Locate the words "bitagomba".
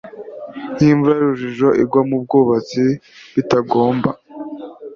3.33-4.09